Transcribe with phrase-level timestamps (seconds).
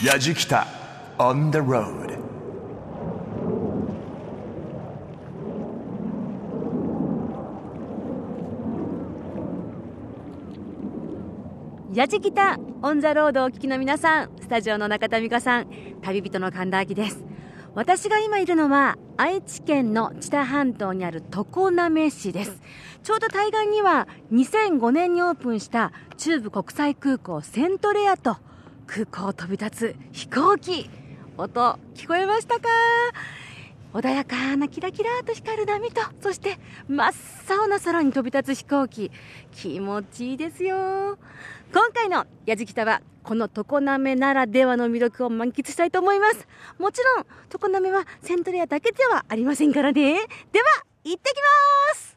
[0.00, 0.64] やじきた
[1.18, 2.16] on the road.
[11.92, 15.66] やじきたオンザロードをお聞きの皆さんスタジオの中田美香さん
[16.00, 17.24] 旅人の神田明です。
[17.74, 22.62] 私が今いるのは愛知県の知多半島にある常滑市です。
[23.02, 28.36] ちょうど対岸には2005年にオープンした中部国際空港セントレアと
[28.88, 30.90] 空港を飛び立つ飛行機。
[31.36, 32.68] 音聞こえましたか？
[33.92, 37.12] 穏やかなキラキラと光る波とそして真っ
[37.48, 39.12] 青な空に飛び立つ飛行機。
[39.52, 41.18] 気持ちいいですよ。
[41.72, 46.48] 今回のやじきたはこの常滑ならではの魅力を満喫したいと思います。
[46.78, 50.14] もちろん常滑はセントレアだけではありませんからね。
[50.14, 50.24] では
[51.04, 51.36] 行ってき
[51.90, 52.16] ます！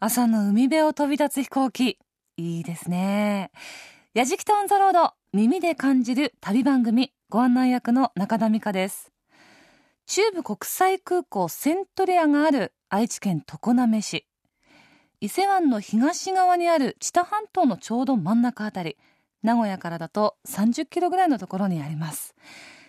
[0.00, 1.98] 朝の海辺を飛び立つ飛行機。
[2.38, 3.50] いいですね。
[4.12, 9.12] やじきたオンザロード耳で感じる旅番組ご案内役の中田美香です。
[10.06, 14.26] 中部国際空港セントレアがある愛知県常滑市。
[15.20, 18.96] 伊勢湾の東側にある知多半島のちょうど真ん中あたり
[19.44, 22.34] 名古屋からだと30キロぐらいのところにあります。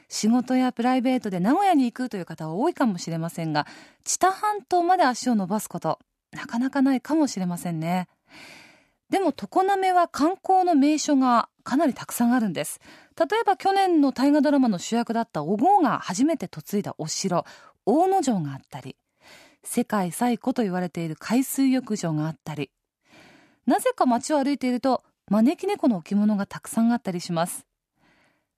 [0.09, 3.67] 仕事やプライベートで名古屋に行くという方は多いかもしれませんが
[4.03, 5.99] 知多半島まで足を伸ばすこと
[6.31, 8.07] なかなかないかもしれませんね。
[9.11, 12.79] でも常滑は観光の名所がかなりたくさんあるんです。
[13.19, 17.45] 例えば去年の大河ドラマの主役だった小郷が初めて嫁いだお城
[17.85, 18.95] 大野城があったり
[19.63, 22.71] 世界最古と言われている海水浴場があったり。
[23.67, 27.65] なぜか街を歩いていると招き猫の置物がたくさんあったりします。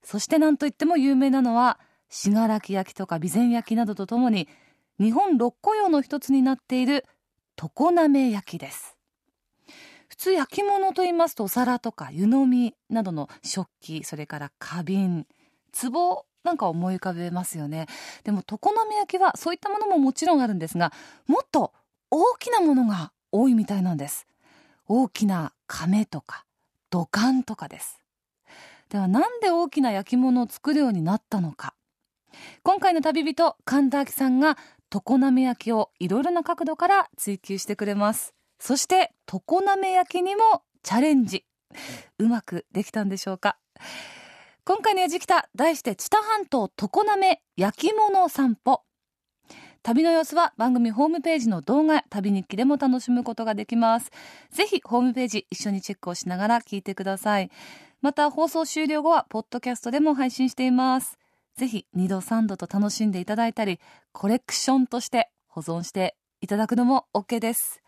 [0.04, 1.80] そして何といっても有名なのは
[2.10, 4.48] 信楽焼とか備前焼などとともに
[5.00, 7.06] 日本六古窯の一つになっている
[7.58, 8.93] 常滑焼です。
[10.14, 15.26] 普通焼き物と言いますとお皿とか湯飲みなどの食器それから花瓶
[15.72, 17.88] 壺なんか思い浮かべますよね。
[18.24, 20.94] でも常滑焼きはそういったものももちろんあるんですが
[21.26, 21.74] もっと
[22.12, 24.28] 大きなものが多いみたいなんです。
[24.88, 26.46] 大きな亀とか
[26.92, 28.00] 土管とかです。
[28.90, 31.74] ではなんで大きな焼き物を作るようになったのか。
[32.62, 34.60] 今回の旅人神田明さんが
[34.92, 38.36] 常滑焼きをいろいろな角度から追求してくれます。
[38.60, 41.46] そして常滑焼きにもチャレンジ。
[42.20, 43.58] うまくできたんでしょうか？
[44.66, 48.84] 今回のやじきた題して知多半島常滑焼き物散歩。
[49.82, 54.12] 旅の様子は番組ホームページの動画旅日記でも楽しむことができます。
[54.52, 57.52] ぜひホームページ一緒にチェックをしながら聞いてください。
[58.02, 61.18] また放送終了後はポッドキャストでも配信しています。
[61.58, 63.82] ぜひ2度3度と楽しんでいただいたり
[64.14, 67.82] コレクションとして保存していただくのも OK です。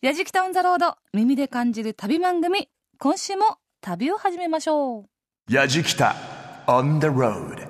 [0.00, 5.04] やじきたオンザロード耳で感じる旅番組今週も旅を始めましょう。
[5.52, 6.16] やじきた
[6.66, 7.68] on the road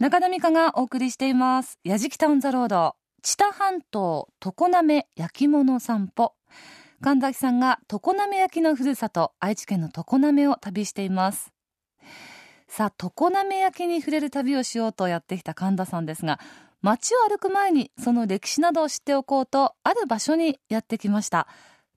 [0.00, 1.78] 中田美香がお送りしています。
[1.84, 6.34] やじきたオンザロード知多半島常滑焼き物散歩
[7.00, 11.52] 神崎さんが常滑焼のふるさと愛知県の常滑を旅しています。
[12.66, 16.38] さあ常滑焼に触れる旅をしようとやってきた神田さんですが
[16.82, 21.48] 街を歩く前にその歴史などを知っておこうとある場所にやってきました。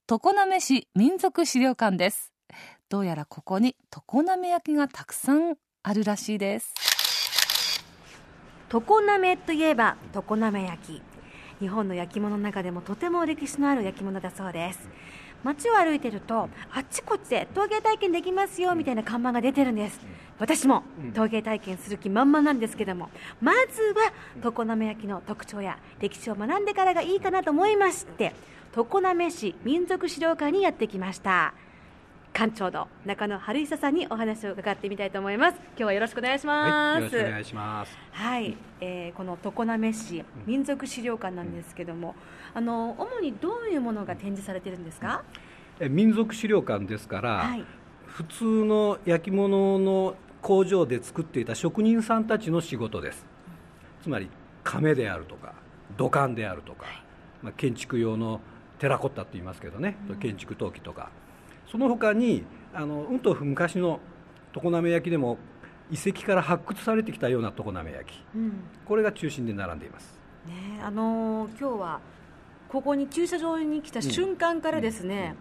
[0.06, 2.32] 常滑市民族資料館です。
[2.88, 6.74] どうやらここに常滑焼がたくさんあるらしいです。
[8.68, 11.02] 常滑といえば常滑焼
[11.62, 14.88] 日本の焼き物の中でもとても歴史のある焼き物だそうです。
[15.44, 20.00] 街を歩いてるとあっちこっちで陶芸体験できますよみたいな看板が出てるんです。
[20.40, 20.82] 私も
[21.14, 23.10] 陶芸体験する気満々なんですけども。
[23.40, 24.12] まずは
[24.42, 28.34] 常滑焼の特徴や歴史を学んでからがいいかなと思いまして
[28.74, 31.54] 常滑市民族資料館にやってきました
[32.32, 35.58] 館長の中野春久さんにお話を伺ってみたいと思います。
[35.58, 37.98] 今日はよろしくお願いします、はい、よろしくお願いします。
[38.10, 42.14] はい、えー、この常滑市民族資料館なんですけども、
[42.54, 45.22] あの主にどういうものが展示されてるんですか、
[45.78, 47.64] え民族資料館ですから、はい、
[48.06, 53.26] 普通の焼き物の工場で作っていた職人さんたちの仕事です、
[54.02, 54.30] つまり
[54.64, 55.52] 亀であるとか
[55.98, 56.94] 土管であるとか、はい、
[57.42, 58.40] まあ、建築用の
[58.78, 61.10] テラコッタと言いますけどね、うん、建築陶器とか
[61.72, 63.98] その他にあのうんと昔の
[64.52, 65.38] 常滑焼でも
[65.90, 68.12] 遺跡から発掘されてきたような常滑焼。
[68.12, 68.52] き、うん、
[68.84, 72.00] これが中心で並んでいます、ね、あのー、今日は
[72.68, 75.34] ここに駐車場に来た瞬間からですね、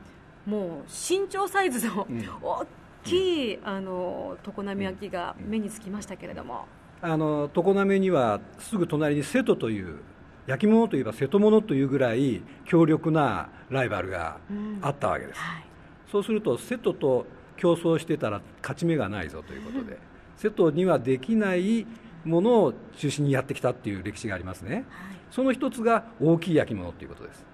[0.48, 0.54] うん。
[0.54, 2.08] うん、もう身長サイズの
[2.42, 2.66] 大
[3.04, 6.66] きい、あの常滑焼が目につきましたけれども、
[7.02, 10.00] あの常滑にはすぐ隣に瀬戸という
[10.48, 14.38] 焼き物といえば瀬戸物というぐらい強力なライバルが
[14.82, 15.71] あったわけです、はい
[16.12, 17.26] そうすると瀬戸と
[17.56, 19.98] 競争してたら勝ち目がないぞということで
[20.36, 21.86] 瀬戸にはできない
[22.26, 24.86] ものを中心にやってきたっていう歴史がありますね、はい。
[25.32, 27.46] その一つが大きい焼き物ということです。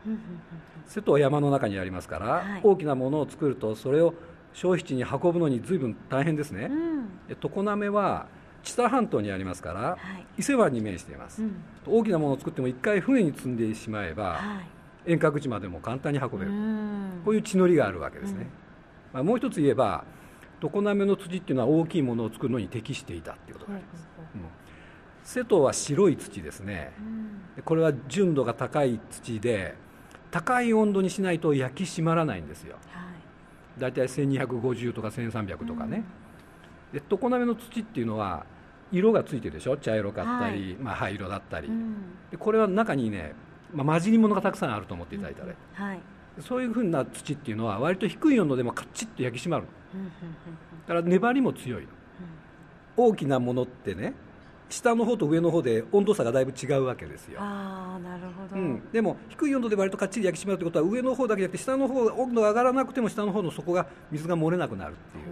[0.88, 2.62] 瀬戸は山の中にありますから、はい。
[2.64, 4.14] 大きなものを作るとそれを
[4.54, 6.68] 消費地に運ぶのに随分大変ですね。
[6.70, 7.28] う、ん。
[7.28, 8.28] で常滑は
[8.64, 10.26] 知多半島にありますから、はい。
[10.40, 11.56] 伊勢湾に面しています、うん。
[11.86, 14.77] 大きなものを作っても一回船に積んでしまえば、はい
[15.08, 17.22] 遠隔地までも簡単に運べる、うん。
[17.26, 18.48] こういう地の利があるわけですね、
[19.14, 20.04] まあ、もう一つ言えば
[20.62, 23.72] 常滑の土っていうのは大きいものを作るのに適していたっていうこと。
[23.72, 24.42] があります、うん。
[25.24, 26.92] 瀬戸は白い土ですね。
[27.66, 29.76] これは純度が高い土で
[30.30, 32.76] 高い温度にしないと焼き締まらないんですよ。
[32.90, 33.80] はい。
[33.80, 36.04] 大体1250とか1300とかね、
[36.92, 38.46] で常滑の土っていうのは
[38.92, 39.78] 色がついてるでしょ？
[39.78, 41.96] 茶色かったり、まあ、灰色だったり、うん。
[42.32, 43.36] でこれは中にね、
[43.74, 46.00] まあ、混じり物がたくさんあると思っていただいたら、はい。
[46.40, 49.70] そういうふうな土っていうのは割と低い温度でもカッチッと焼き締まるの。
[49.96, 50.12] うんうんうん
[50.88, 51.90] だから粘りも強いの、
[52.96, 54.14] 大きなものってね
[54.70, 65.26] 下の方と上の方で温度差がだいぶ違うわけですよ、ああなるほど、うん、でも低い温度で割とかっちり焼き締まるということは上の方だけじゃなくて下の方温度が上がらなくても下の方の底が水が漏れなくなるっていう、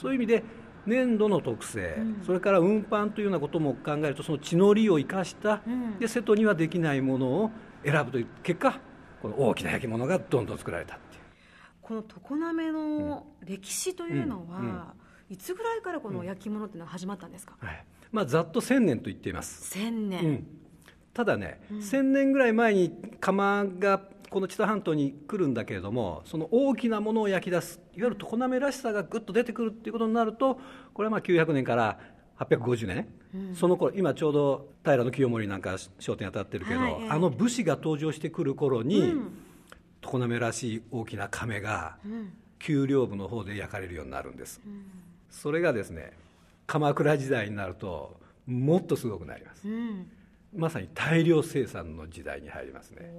[0.00, 0.44] そういう意味で
[0.86, 2.22] 粘土の特性、うん。
[2.24, 5.98] それから運搬というようなことも考えるとその地の利を生かした、うん。
[5.98, 7.50] で瀬戸にはできないものを
[7.84, 8.80] 選ぶという結果
[9.22, 11.22] この大きな焼き物がどんどん作られたっていう。
[11.82, 14.66] この常滑の歴史というのは、うん。
[14.66, 14.82] うん。
[15.30, 17.84] いつぐらいからこの焼き物っていうのは始まったんですか、はい。
[18.10, 20.46] まあ、ざっと1000年と言っています、千年、うん、
[21.14, 30.60] ただね、1000年ぐらい前に釜がこの知多半島に来るんだけれどもその大きなものを焼き出すいわゆる常滑らしさがぐっと出てくるっていうことになると
[30.94, 31.98] これはまあ900年から
[32.38, 33.08] 850年、
[33.54, 37.08] その頃今ちょうど平清盛なんか商店当たってるけど、はいええ。
[37.10, 39.38] あの武士が登場してくる頃に、うん。
[40.00, 42.32] 常滑らしい大きな亀がうん。
[42.58, 44.60] 丘陵部の方で焼かれるようになるんです、
[45.30, 46.12] それがですね
[46.66, 49.68] 鎌倉時代になるともっとすごくなります。
[49.68, 50.10] うん。
[50.56, 53.12] まさに大量生産の時代に入りますね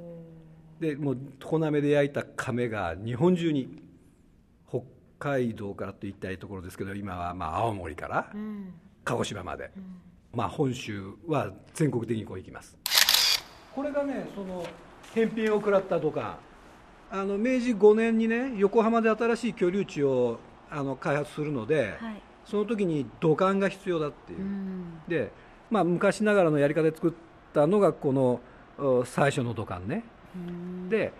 [0.82, 3.70] でもう常滑で焼いた亀が日本中に
[4.68, 4.82] 北
[5.20, 8.74] 海道からと言いたいところですけど今はまあ青森からうん。
[9.04, 9.72] 鹿児島まで、
[10.32, 12.78] まあ本州は全国的にこう行きます。
[13.76, 14.64] これがねその
[15.14, 16.38] 返品を食らった土管
[17.10, 20.40] あの明治5年にね横浜で新しい居留地を
[20.70, 22.22] あの開発するので、はい。
[22.46, 24.40] その時に土管が必要だっていう。
[24.40, 25.02] う、ん。
[25.08, 25.32] で、
[25.70, 27.14] まあ、昔ながらのやり方で作っ
[27.54, 28.40] たのがこの
[28.80, 30.04] お最初の土管ね。
[30.16, 30.21] うん
[30.90, 31.14] で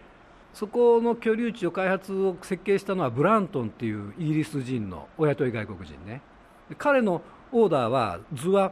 [0.54, 6.22] そこの居留地を開発を設計したのはブラントンっていうイギリス人のお雇い外国人ね。
[6.70, 7.22] で彼の
[7.52, 8.72] オーダーは図は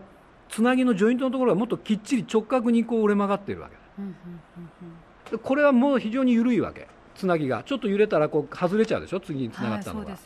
[0.49, 3.75] つなぎのジョイントのところがもっときっちり直角にこう折れ曲がっているわけ。
[3.75, 4.15] だうんうん
[5.31, 6.87] でこれはもう非常に緩いわけ。
[7.15, 9.19] つなぎがちょっと揺れたらこう外れちゃうでしょ？
[9.19, 10.17] 次につながったのが、は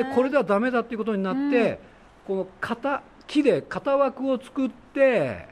[0.00, 1.78] い、でこれではダメだっていうことになって、
[2.26, 5.48] この型木で型枠を作って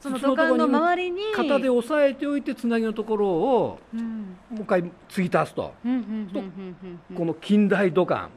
[0.00, 4.36] その土管の周りに型で押さえておいてつなぎのところをうん。
[4.50, 5.74] もう一回継ぎ足すと、
[7.14, 8.30] この近代土管。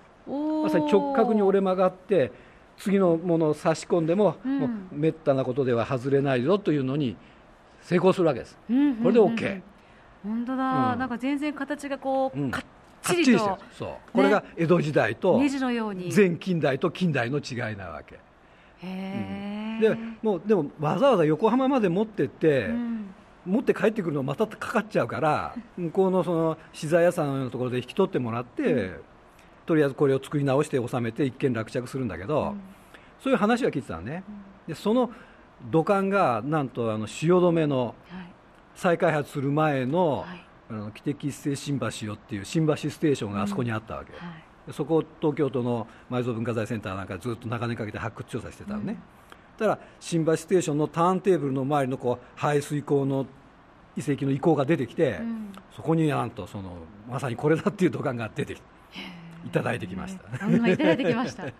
[0.63, 2.31] まさに直角に折れ曲がって
[2.77, 4.59] 次のものを差し込んでも,、うん。
[4.59, 7.17] もうめったなことでは外れないぞというのに
[7.81, 8.57] 成功するわけです。
[8.67, 8.73] こ
[9.07, 9.61] れで OK
[10.23, 10.99] 本当だ、うん。
[10.99, 12.51] なんか全然形がこう、うん。
[12.51, 12.63] かっ
[13.01, 13.89] ちりとそう。
[14.13, 16.11] これが江戸時代とネジのように。
[16.15, 18.19] 前近代と近代の違いなわけ。
[18.81, 23.15] でもうでもわざわざ横浜まで持ってって、うん。
[23.45, 28.91] 持って帰ってくるのまたかかっちゃうから向こうのその資材屋さんのところで引き取ってもらって、
[29.65, 32.53] とりあえずこれを作り直して収めて一件落着するんだけど、
[33.23, 34.23] そういう話は聞いてたのね、
[34.67, 35.09] でその
[35.71, 37.95] 土管がなんとあの汐留のはい。
[38.75, 40.45] 再開発する前の,、はい。
[40.69, 44.21] あの汽笛一世新橋よっていう新橋ステーションがあそこにあったわけ、はい。
[44.21, 48.97] でそこを東京都の埋蔵文化財センターなんかずっと長年かけて発掘調査してたのね、
[49.57, 53.25] たら新橋ステーションのターンテーブルの周りのこう排水溝の
[53.97, 55.53] 遺跡の遺構が出てきて、うん。
[55.75, 56.77] そこになんとその
[57.09, 58.61] まさにこれだっていう土管が出てき
[59.45, 61.45] いただいてきました、うんいただいてきました。
[61.47, 61.53] う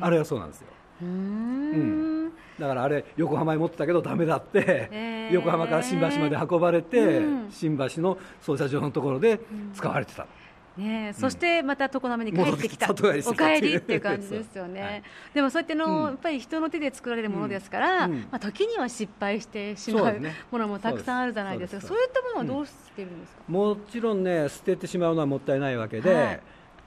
[0.00, 0.66] あれはそうなんですよ。
[1.02, 2.32] ーん。
[2.58, 5.34] だからあれ横浜に持ってたけどダメだって、へー。
[5.34, 7.50] 横浜から新橋まで運ばれて、うん。
[7.50, 9.40] 新橋の操車場のところで
[9.74, 10.26] 使われてた、
[10.76, 15.02] ねえそしてまた常滑に帰ってきた、戻ってきたお帰りっていう感じですよね、はい。
[15.34, 16.04] でもそうやっての、うん。
[16.04, 18.12] やっぱり人の手で作られるものですから、うん。
[18.12, 18.20] うん。
[18.20, 21.80] まあ、時には失敗してしまうものもたくさんあるじゃないですか。
[21.80, 26.40] そそうういったものはどうしてるんですか、もちろんね捨ててしまうのはもったいないわけで、はい。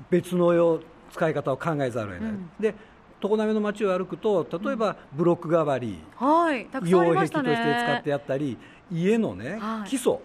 [0.10, 0.82] 別のよ
[1.14, 2.76] 使い方を考えざるを得ない、うん、で
[3.22, 8.58] 常滑の街を歩くと例えばブロック代わり、はい、擁壁として使ってやったり
[8.92, 10.20] 家のね、はい、基礎、ええ、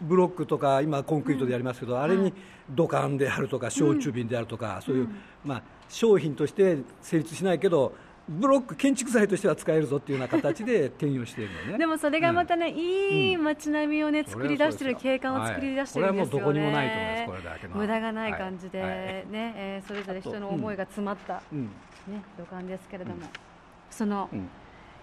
[0.00, 2.32] ブロックとか今コンクリートでやりますけど、うん、あれに
[2.70, 5.08] 土管であるとか焼酎瓶であるとか、うん、そういう、
[5.44, 7.92] まあ、商品として成立しないけど
[8.28, 11.78] ブロック建築材としては使えるぞっていうような形で 転用しているのね。
[11.78, 17.74] でもそれがまたね、うん、いい街並みをね作り出してる景観を作り出してるんですよね、はい、これはもうどこにもないと思いますこれだけの。
[17.76, 23.22] 無駄がない感じで、はい、ね、えー、それぞれ人の思いが詰まった、うん、ね土管ですけれども、
[23.90, 24.28] その、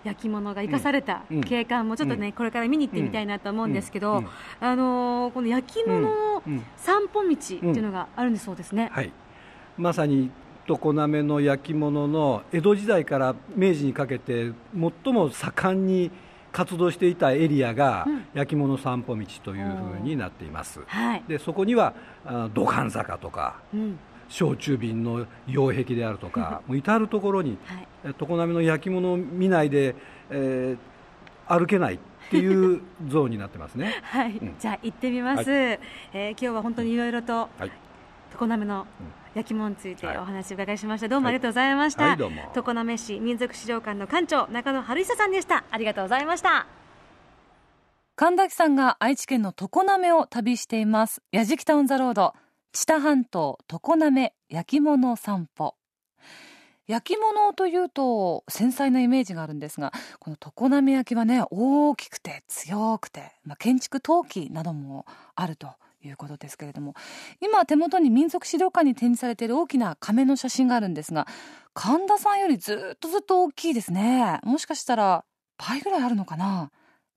[0.05, 4.23] 焼き物が生かされた景観もちょっとね、これから見に行ってみたいなと思うんですけど、
[4.59, 6.43] あのこの焼き物の
[6.77, 8.89] 散歩道っていうのがあるんですそうですね。
[8.93, 9.11] はい、
[9.77, 10.29] まさに
[10.67, 14.51] 常滑の焼き物の江戸時代から明治にかけて
[15.03, 16.11] 最も盛んに
[16.51, 21.93] 活動していたエリアが焼き物散歩道というふうになっています、はい、でそこには
[22.53, 29.95] 土管坂とか、うん、焼酎瓶の擁壁であるとかもう至る所に、 はい、常滑の焼き物を見ないで、
[30.29, 34.01] えー、歩けないっていう ゾーンになってますね。
[34.03, 35.79] はい、うん、じゃあ行ってみます、はい、
[36.13, 37.71] えー、今日は本当にいろいろと、はい、
[38.39, 39.25] 常滑の、うん。
[39.35, 42.21] 焼き物についてお話を伺いしました、はい、どうもありがとうございました、はい。
[42.21, 45.65] はい、常滑市民族資料館の館長中野春久さんでした。
[45.69, 46.67] ありがとうございました。
[48.15, 51.21] 神崎さんが愛知県の常滑を旅しています。
[51.33, 52.33] 矢敷タウンザロード
[52.75, 55.75] 知多半島常滑焼き物散歩。
[56.87, 65.05] 焼き物というと繊細なイメージがあるんですがこの常滑焼きはね大きくて強くて、まあ、建築陶器なども
[65.35, 65.69] あると
[66.03, 66.95] いうことですけれども
[67.39, 71.27] 今手元に民族資料館に展示されている大きな亀の写真があるんですが
[71.73, 74.41] 神田さんよりずっとずっと大きいですね。
[74.43, 75.23] もしかしたら
[75.57, 76.71] 倍ぐらいあるのかな？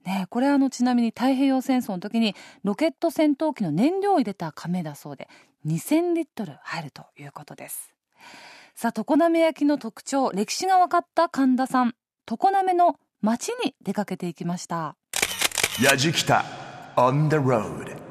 [0.08, 2.34] ねこれあのちなみに太平洋戦争の時に
[2.64, 5.28] ロケット戦闘機の燃料を入れた亀だそうで
[5.66, 7.92] 2000リットル入るということです。
[8.74, 11.94] さあ常滑焼の特徴歴史が分かった神田さん。
[12.26, 14.96] 常滑の町に出かけていきました。
[15.82, 16.44] 矢じきた
[16.96, 18.07] on the road.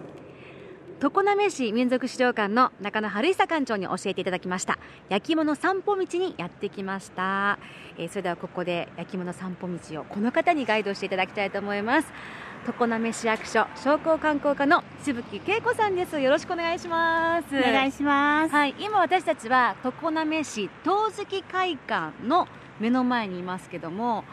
[0.99, 4.79] 常滑市民族資料館の中野春久館長に教えていただきました。
[5.09, 7.59] 焼き物散歩道にやってきました、
[7.99, 12.11] えー、それではここで焼き物散歩道をこの方にガイドしていただきたいと思います。
[12.65, 16.19] 常滑市役所商工観光課の渋木恵子さんです。
[16.19, 17.55] よろしくお願いします。
[17.55, 18.51] お願いします。
[18.51, 22.47] はい今私たちは常滑市陶磁器会館の
[22.79, 24.23] 目の前にいますけども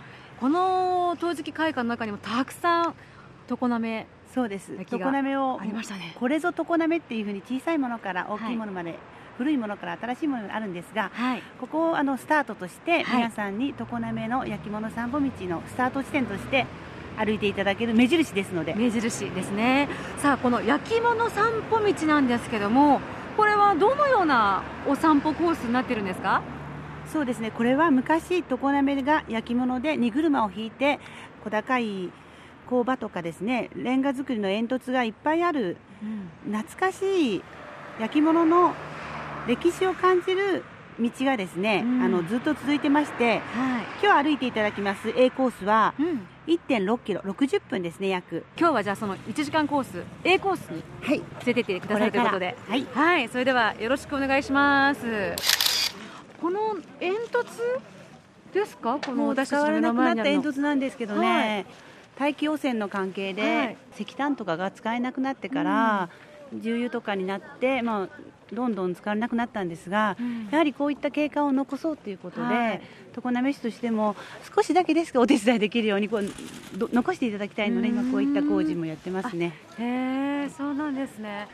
[0.41, 2.95] この陶磁器会館の中にもたくさん
[3.51, 4.73] 常滑そうです。
[4.91, 6.17] 常滑をありましたね。
[6.19, 8.99] これぞ常滑っていうふうに小さいものから大きいものまで、はい、
[9.39, 16.67] 古いものから新しいものがあるんですが、はい、ここをあのスタートとして皆さんに常滑の焼き物散歩道のスタート地点として
[17.17, 18.75] 歩いていただける目印ですので。
[18.75, 19.89] 目印ですね。
[20.19, 23.01] さあこの焼き物散歩道なんですけども
[23.37, 26.43] これはどのようなお散歩コースになってるんですか？
[27.13, 27.53] そうですね。
[27.53, 30.99] これは昔常滑が焼き物で荷車を引いて
[31.45, 32.11] 小高い
[32.65, 37.43] 工場とかですねレンガ造りの煙突がいっぱいある、うん、懐かしい
[38.01, 38.75] 焼き物の
[39.47, 40.65] 歴史を感じる
[40.99, 48.45] 道がですね、うん、あのずっと続いてまして、はい、今日歩いていただきます A コースは、うん、1.6キロ60分ですね約。
[48.57, 55.01] 今日はじゃあその1時間コース A コースに連れてってくださるということで、はい、はい、それではよろしくお願いします。
[56.41, 57.81] この煙突
[58.53, 58.99] ですか？
[59.05, 60.43] この私たちの目の前にあるの。
[60.43, 61.67] 煙突なんですけどね、はい
[62.19, 66.09] 大気汚染の関係で、はい、石炭とかが使えなくなってから、
[66.53, 68.09] うん、重油とかになって、まあ、
[68.55, 72.81] どんどん使われなくなったんですが、うん、やはりこういった景観を残そうということで、はい、
[73.15, 74.17] 常滑市としても
[74.55, 76.25] 少しだけですがお手伝いできるようにこう
[76.93, 79.59] 残していただきたいので今こういった工事もやってますね。
[79.79, 81.49] へえそうなんですね。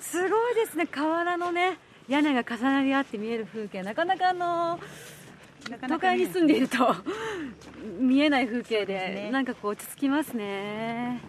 [0.00, 0.86] すごいですね。
[0.86, 5.13] 瓦のね屋根が重なり合って見える風景なかなかあのー
[5.88, 6.94] 都会に住んでいると
[7.98, 11.20] 見えない風景で、ね、なんかこう落ち着きますね。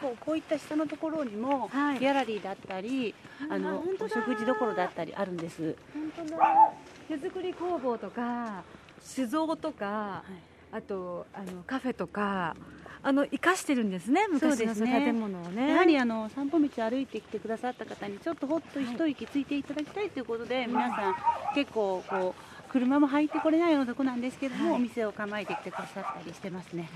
[0.00, 3.14] こうこういった下のところにも、はい、ギャラリーだったり
[3.50, 5.76] あのお食事どころだったりあるんです。
[6.16, 6.72] 本当だ。
[7.08, 8.62] 手作り工房とか
[9.00, 10.24] 酒造とか、は
[10.72, 12.54] い、あとあのカフェとか
[13.02, 21.14] あの生かしてるんですね昔の建物をね、ね、やはりあの散歩道歩いてきてくださった方にちょっとほっと一息ついていただきたいということで、はい、皆さん
[21.54, 26.88] 結構こう車も入ってこれないようなとこなんですけども、はい、お店を構えてきてくださったりしてますね。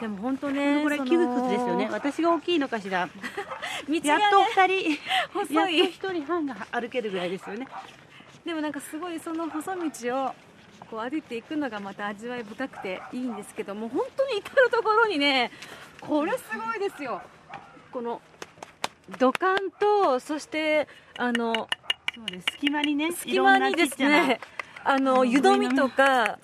[0.00, 1.88] でも本当ね、これ窮屈ですよね。
[1.90, 3.08] 私が大きいのかしら。
[3.88, 4.98] 道ね、やっと二人、
[5.32, 5.78] 細い。
[5.86, 7.68] 一人半が歩けるぐらいですよね。
[8.44, 10.34] でもなんかすごいその細道を
[10.90, 15.50] こう歩いていくのがまた味わい深くていいんですけども、本当に至る所にね、
[16.00, 17.22] これすごいですよ。
[17.92, 18.20] この
[19.18, 20.88] 土管とそして
[21.18, 21.68] あの
[22.14, 24.40] そうです隙間にね隙間にですね
[24.84, 26.38] あの湯飲みとか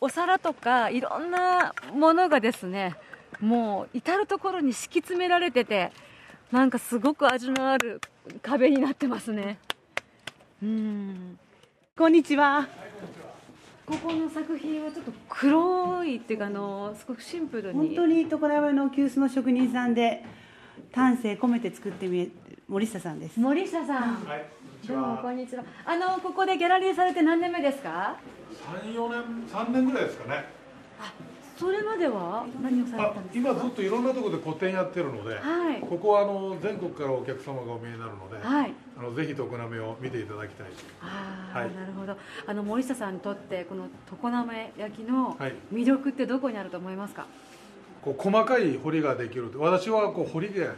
[0.00, 2.96] お皿とかいろんなものがですね
[3.40, 5.92] もう至る所に敷き詰められてて
[6.50, 8.00] なんかすごく味のある
[8.42, 9.58] 壁になってますね。
[10.62, 11.38] うん。
[11.96, 12.68] こんにちは。
[13.86, 17.88] ここの作品はちょっと黒いっていうかあのすごくシンプルに。
[17.88, 20.24] 本当に常滑の急須の職人さんで
[20.92, 22.30] 丹精込めて作ってみ
[22.68, 23.40] 森下さんです。
[23.40, 24.46] 森下さん、はい、
[24.86, 25.62] どうもこんにちは。
[25.86, 28.16] あのここでギャラリーされて何年目ですか？
[28.82, 30.44] 三四年三年ぐらいですかね。
[31.00, 31.12] あ
[31.56, 33.50] それまでは何をされたんですか？
[33.50, 40.66] 今ずっといろんなところで個展やってるので、はい、ここはあの全国からお客様がお見えになるので、はい、あのぜひ常滑を見ていただきたい
[41.00, 42.16] あ、はい、なるほど。
[42.44, 43.86] あの森下さんにとってこの
[44.20, 45.38] 常滑焼きの
[45.72, 47.26] 魅力ってどこにあると思いますか、
[48.02, 50.68] こう細かい彫りができる私はこう彫りで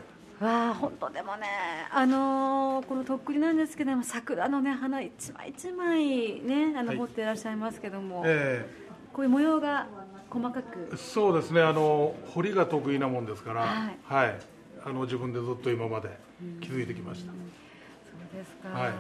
[0.40, 1.46] わあ本当でもね
[1.92, 9.86] あのー、このとっくりなんですけども桜のね花一枚一枚ねあの、彫っていらっしゃいますけども、えー、こういう模様が
[10.28, 10.96] 細かく。
[10.96, 13.90] そうですねあの彫りが得意なもんですからは
[14.22, 14.38] い、はい、
[14.84, 16.18] あの自分でずっと今まで
[16.60, 17.30] 気づいてきました。
[17.30, 18.92] そうですか、はい、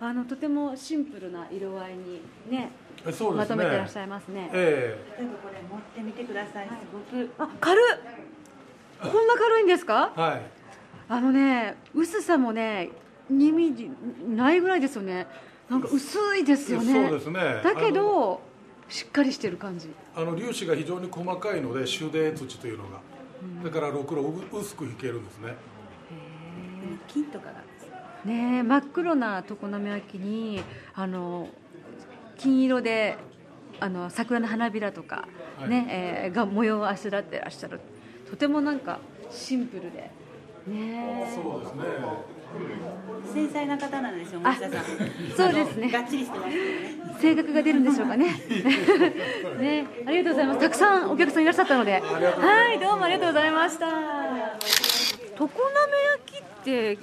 [0.00, 2.70] あのとてもシンプルな色合いにね
[3.04, 3.34] そうですね。
[3.36, 4.48] まとめていらっしゃいますね。
[4.52, 5.22] ええ。
[5.22, 7.84] ー、これ持ってみてください、すごくあ軽っ。
[9.02, 10.12] こんな軽いんですか？
[10.14, 10.59] はい
[11.10, 12.88] あのね薄さもね
[13.32, 13.90] 2ミリ
[14.28, 15.26] ないぐらいですよね。
[15.68, 17.08] なんか薄いですよね。
[17.08, 17.60] そうですね。
[17.64, 18.40] だけど
[18.88, 19.90] しっかりしてる感じ。
[20.14, 23.00] あの粒子が非常に細かいので手泥土というのが、
[23.42, 25.56] うん、だからろくろ薄く引けるんですね。
[27.08, 27.54] 金とかが
[28.24, 30.62] ね真っ黒な常滑焼に
[30.94, 31.48] あの
[32.38, 33.16] 金色で
[33.80, 35.26] あの桜の花びらとか
[35.66, 37.80] ね、はい、えー、が模様をあしらってらっしゃる。
[38.30, 40.19] とてもなんかシンプルで
[40.66, 41.30] ね。
[41.34, 41.84] そうですね。
[43.32, 44.84] 繊細な方なんですよ森下さん。
[45.36, 45.90] そうですね。
[45.90, 46.56] がっちりしてますね。
[47.20, 48.26] 性格が出るんでしょうかね。
[49.60, 49.86] ね。
[50.06, 50.60] ありがとうございます。
[50.60, 52.00] たくさんお客さんいらっしゃったので。
[52.00, 53.86] はいどうもありがとうございました。
[53.86, 55.52] 常滑
[56.18, 56.98] 焼きって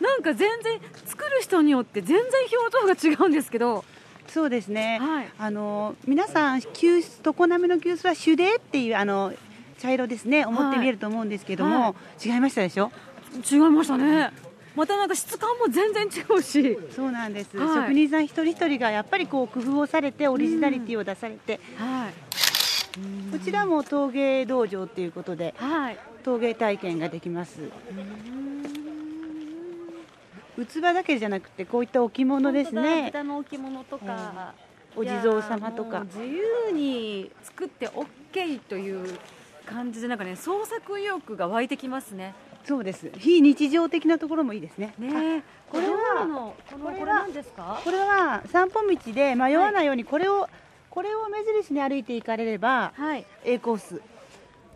[0.00, 2.24] なんか全然作る人によって全然
[2.86, 3.84] 表情が違うんですけど。
[4.28, 9.34] そうですね、はい、あの皆さん急須常滑の急須は手泥っていうあの
[9.82, 10.46] 茶色ですね。
[10.46, 12.92] 思って見えると思うんですけども、はい、違いましたでしょ？
[13.50, 14.30] 違いましたね。
[14.76, 16.78] またなんか質感も全然違うし。
[16.94, 22.12] そうなんです、はい、職人さん一人一人がやっぱりこう工夫をされてオリジナリティを出されて、はい、
[23.32, 27.58] こちらも陶芸道場ということで、はい、陶芸体験ができます。
[30.56, 33.06] 器だけじゃなくてこういった置物ですね。
[33.06, 34.54] 豚の置物とか、
[34.94, 36.04] お地蔵様とか。
[36.04, 39.18] 自由に作って OK という
[39.72, 42.34] 感じでなんかね創作意欲が湧いてきますね。
[42.64, 43.10] そうです。
[43.18, 44.94] 非日常的なところもいいですね。
[44.98, 45.96] ねこれは
[46.70, 47.80] これは何ですか？
[47.82, 50.50] これは散歩道で迷わないようにこれを、はい、
[50.90, 54.00] これを目印に歩いていかれれば、はい、A コース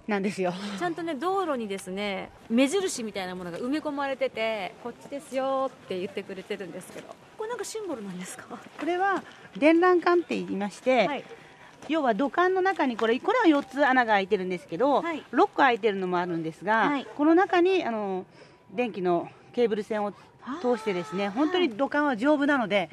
[0.09, 0.53] なんですよ。
[0.79, 8.45] ちゃんとね道路にですね目印みたいなものが埋め込まれててこっちですよって言ってくれてるんですけどこれなんかシンボルなんですか？
[8.49, 9.23] これは
[9.57, 11.25] 電覧管って言いまして、はい
[11.89, 18.27] 要は土管の中にこれこれは4つ穴が開いてるんですけど、はい、6個開いてるのもあるんですが、はい、この中にあの
[18.75, 20.13] 電気のケーブル線を
[20.61, 22.89] 通してですね本当に土管は丈夫なので、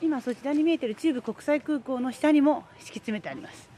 [0.00, 3.68] 今そちらに見えてる中部国際空港の下にも敷き詰めてあります。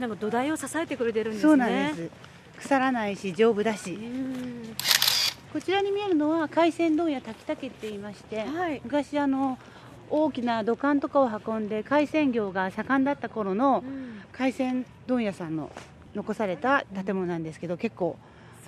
[0.00, 1.48] なんか土台を支えてくれてるんですね。
[1.48, 2.10] そうなんです。
[2.56, 3.98] 腐らないし丈夫だし。
[5.52, 9.58] こちらに見えるのは海鮮問屋滝竹って言いまして、はい、昔あの
[10.12, 13.82] 大きな土管とかを運んで海鮮業が盛んだった頃の
[14.30, 15.70] 海鮮問屋さんの
[16.14, 18.18] 残された建物なんですけど結構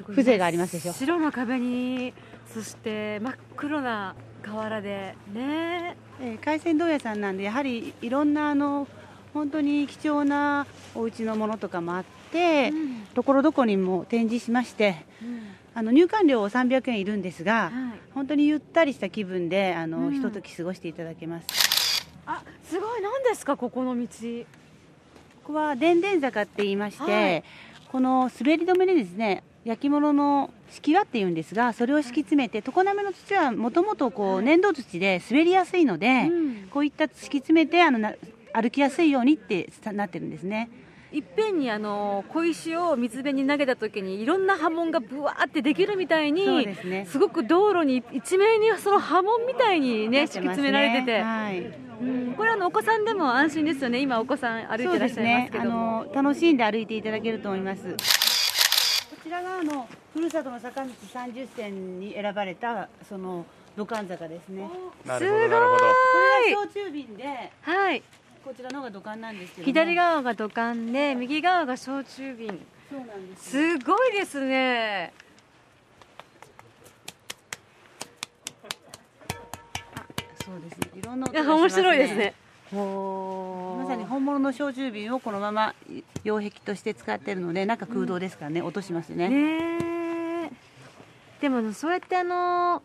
[0.07, 0.93] 風情がありますでしょ？
[0.93, 2.15] 白の壁に
[2.53, 8.89] そして真っ黒な瓦でね、えー、海鮮問屋さんなんでやはりいろんなあの
[9.35, 12.73] 本当に貴重なお家のものとかもあって、
[13.15, 22.07] ところどころにも展示しまして、うん、あの入館料300円いるんですが、はい、本当にゆったりした気分であの、うん、ひととき過ごしていただけます。
[22.27, 23.03] あすごい。
[23.03, 24.07] 何ですかここの道。
[25.43, 27.45] ここはでんでん坂って言いまして、はい、
[27.89, 38.15] この滑り止めでですね焼き物の敷輪っていうんですがそれを敷き詰めて常滑の土はもともとこう粘土土で滑りやすいので、うん、こういった敷き詰めてあの
[38.55, 40.71] 歩きやすいようにってなってるんですね。
[41.15, 51.61] いっぺんにあの小石を水辺に投げた時にいろんな波紋がぶわーってできるみたいにす、ね,、ごく道路に一面にその波紋みたいにね、ね、敷き詰められてて、はい、
[52.03, 54.01] うん、これあのお子さんでも安心ですよね。
[54.01, 57.97] 今お子さん歩いてらっしゃいますけど、ね、あの楽しんで歩いていただけると思います。
[59.25, 63.47] ちらがあのふるさとの坂道30選に選ばれたその
[63.77, 64.69] 土管坂ですね。
[65.07, 65.79] なるほどなるほど。
[65.79, 65.85] こ
[66.47, 68.03] れが焼酎瓶ではい
[68.45, 72.49] こちらの方が土管なんですけど左側が土管で右側が焼酎瓶。
[72.91, 75.15] そうなんですすごいですね。
[80.45, 81.01] そうですね。
[81.01, 82.35] いろんなね、面白いですね。
[82.71, 85.75] まさに本物の焼酎瓶をこのまま
[86.23, 89.29] 擁壁として使ってるので中空洞ですからね、うん、音しますね。
[89.29, 90.51] ね
[91.41, 92.83] でもそうやってあの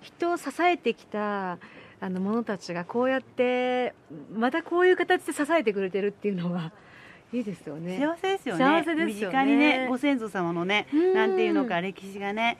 [0.00, 1.58] 人を支えてきた
[2.02, 3.94] あの者たちがこうやって
[4.34, 6.72] またこういう形で支えてくれてるっていうのは
[7.32, 7.96] いいですよね。
[7.96, 8.64] 幸せですよね。
[8.64, 9.06] 幸せですよね。
[9.06, 12.58] 身近にねご先祖様のね、ん、なんていうのか歴史がね、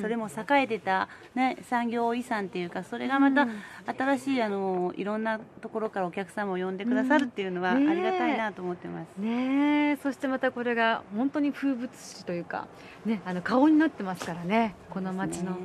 [0.00, 3.48] それも栄えてた、ね、産業遺産っていうかそれがまた
[3.96, 12.66] 新しいあのいろんなところからお客様を呼んでくださるっていうのはありがたいなと思ってます、ねそしてまたこれが本当に風物詩というか、
[13.04, 15.56] ね、あの顔になってますからねこの街の。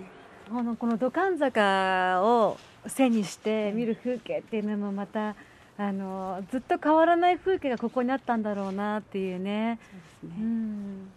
[0.49, 2.57] このこの土管坂を
[2.89, 5.35] 背にして見る風景っていうのもまた
[5.77, 9.79] あのずっと変わらない風景がここにあったんだろうなっていうね。
[10.23, 10.33] うね。
[10.39, 11.11] うん、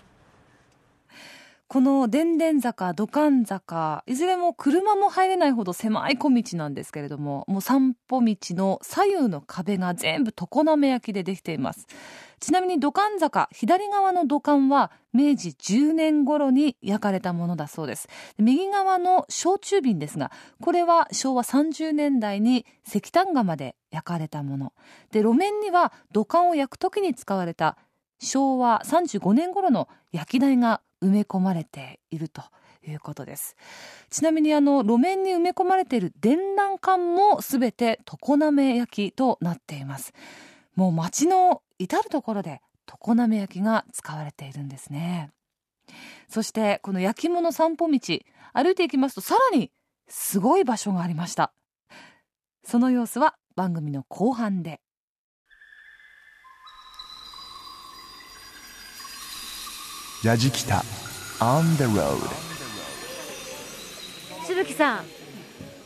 [1.72, 11.86] この電電坂、土管坂、いずれも車も入れないほど狭い小道なんですけれども、もう散歩道の左右の壁が全部常滑焼きでできています。
[12.40, 18.08] ちなみに土管坂、左側の土管は明治10年頃に焼かれたものだそうです。
[18.38, 24.72] 右側の焼酎瓶ですが、これは昭和30年代に石炭窯で焼かれたもの。
[25.12, 27.76] で、路面には土管を焼く時に使われた
[28.18, 32.42] 昭和35年頃の焼き台が埋め込まれていると
[32.86, 33.56] いうことです。
[34.10, 40.12] ちなみにあの路面に埋め込まれている電覧管もすべて常滑焼きとなっています。
[40.74, 45.30] もう街の至る所で常滑焼きが使われているんですね。
[46.28, 47.98] そしてこの焼き物散歩道
[48.52, 49.70] 歩いていきますとさらに
[50.08, 51.52] すごい場所がありました。
[52.64, 54.80] その様子は番組の後半で。
[60.22, 60.84] 矢敷北
[61.40, 62.18] On the road
[64.46, 65.04] しぶきさん。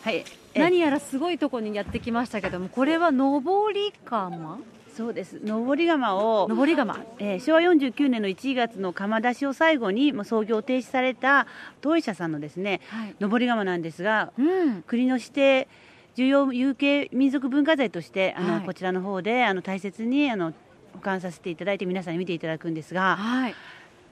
[0.03, 0.25] はい。
[0.57, 4.59] 何やらすごいところにやってきましたけどもこれは上り窯？
[4.97, 5.39] そうです。
[5.39, 11.47] 上り窯を上り窯、えー、昭和49年の1月の窯出しを最後にもう操業停止された
[11.81, 15.69] 当医者さんのですね、はい、上り窯なんですが、うん、国の指定
[16.17, 20.53] 重要有形民族文化財としてあの、はい、こちらの方であの大切にあの
[20.95, 23.55] 保管させていただいて皆さんに見ていただくんですが、はい、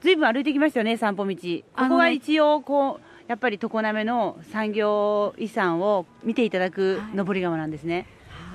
[0.03, 7.95] ずいぶん歩いてきましたよね散歩道ここは一応こうやっぱり常滑の産業遺産を見ていただく上り窯なんですね。
[7.95, 8.05] はい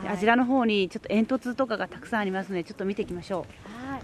[0.06, 3.46] あちらの方にちょっと煙突とかがたくさんありますのでちょっと見ていきましょ
[3.80, 3.88] う。
[3.90, 4.00] はい、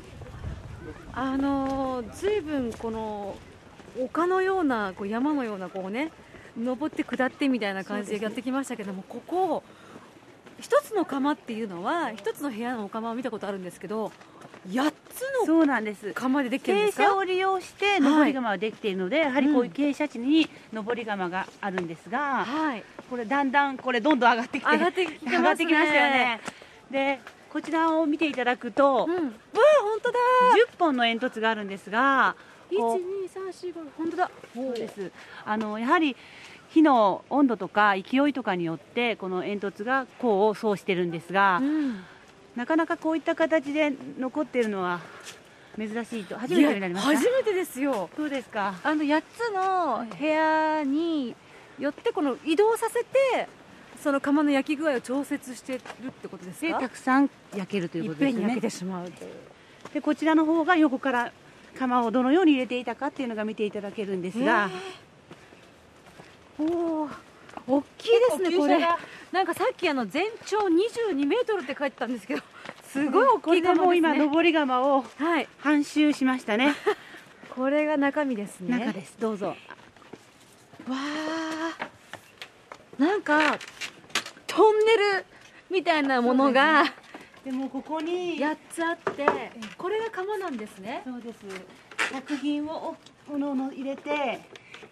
[1.12, 3.36] あのずいぶんこの
[4.00, 6.10] 丘のようなこう山のようなこうね
[6.58, 9.62] 登って下ってみたいな感じでやってきましたけども、ね、ここ
[10.58, 14.10] 一つの窯っていうのは一つの部屋のお窯を見たことあるんですけど
[14.68, 16.12] 8つのそうなんです。
[16.14, 26.40] 窯でできてるんです傾斜を利用して上り窯はできているので、はい、やはりこういう傾斜地に上り窯があるんですが、はい、これだんだんこれどんどん上がってきて上がってき、ね、上がってきましたよね。
[26.90, 27.20] で
[27.52, 30.18] こちらを見ていただくと、うん、わ本当だ
[30.72, 32.34] ！10本の煙突があるんですが
[32.70, 34.30] 1 2 3 4 5本当だ。
[34.54, 35.12] そうです。
[35.44, 36.16] あのやはり
[36.70, 42.04] 火の温度とか勢いとかによってこの煙突がこうそうしてるんですが、うん
[42.56, 45.00] なかなかこういった形で残っているのは
[45.76, 48.08] 珍しいと初めてになりまし初めてですよ。
[48.16, 48.74] そうですか。
[48.84, 51.34] あの8つの部屋に
[51.80, 53.48] よってこの移動させて
[54.02, 56.78] その窯の焼き具合を調節してるってことですか？
[56.78, 58.42] たくさん焼けるということですね。
[58.42, 59.24] 焼けてしまうと
[59.92, 61.32] でこちらの方が横から
[61.76, 64.70] 窯をどのように入れていたかっていうのが見ていただけるんですが、
[66.58, 67.08] えー、おお
[67.66, 68.78] 大きいですねこれ
[69.34, 72.42] なんかさっきあの全長22メートルって書いてたんですけど
[72.86, 73.96] すごい大きい窯ですね。
[73.96, 75.04] 今上り窯を
[75.58, 76.74] 半周しましたね、はい、
[77.50, 78.78] これが中身ですね。
[78.78, 79.16] 中です。
[79.18, 79.48] どうぞ。
[79.48, 79.56] わ
[80.88, 81.88] あ。
[82.96, 83.58] なんか
[84.46, 85.24] トンネル
[85.68, 86.84] みたいなものが
[87.44, 89.26] でもここに8つあって
[89.76, 91.02] これが窯なんですね。
[91.04, 91.38] そうです。
[92.12, 92.94] 作品を
[93.28, 94.42] この入れて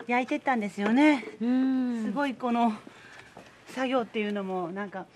[0.09, 1.25] 焼いてったんですよね。
[1.39, 2.73] すごいこの
[3.73, 5.07] 作業っていうのもなんか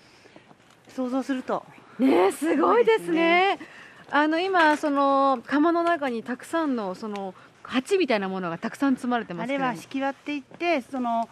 [0.89, 1.63] 想像すると。
[1.99, 3.59] ねすごいですね、ね、
[4.11, 11.27] あの今その窯の中にたくさんのその鉢みたいなものがたくさん積まれてますあれは敷き割っていってその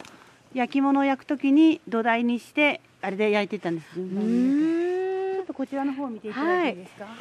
[0.54, 3.94] 焼き物を焼くときに土台にしてあれで焼いてたんです。
[3.94, 7.14] ちょっとこちらの方を見ていただいていいですか、はい、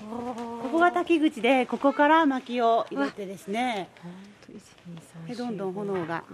[0.00, 3.88] ここが滝口でここから薪を入れてですね。
[5.28, 6.24] でどんどん炎が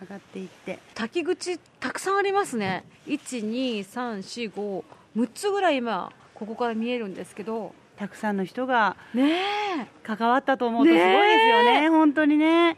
[0.00, 0.78] 上がっていって。
[0.94, 2.84] 滝口たくさんありますね。
[3.06, 4.84] 12345
[5.16, 7.74] 6つぐらい今ここから見えるんですけど。
[7.96, 12.76] たくさんの人がね関わったと思うとすごいですよね、ね本当にね。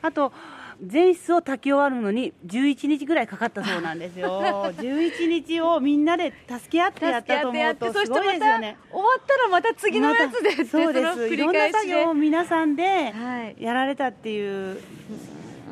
[0.00, 0.32] あと
[0.80, 4.40] 前室を炊き終わるのに11日ぐらいかかったそうなんですよ。
[4.78, 8.78] 11日をみんなで助け合ってやったと思うとすごいですよね。
[8.90, 11.28] 終わったらまた次のやつで、そうです。
[11.28, 13.12] いろんな作業を皆さんで
[13.58, 14.80] やられたっていう、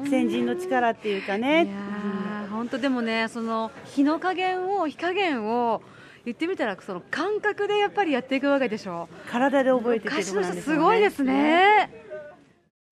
[0.06, 5.82] 先人の力っていうかね、いや本当でもねその火の加減を火加減を
[6.24, 9.08] 言ってみたらその感覚でやっぱりやっていくわけでしょ。
[9.30, 11.90] 体で覚えていくす、ね、すごいですね。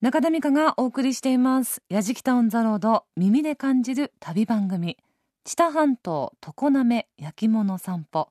[0.00, 4.98] 中田美香がお送りしています「やじきた on the road 耳で感じる旅番組」
[5.44, 8.28] 知多半島常滑焼き物散歩。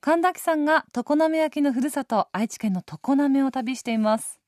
[0.00, 4.38] 神田さんが常滑焼のふるさと愛知県の常滑を旅しています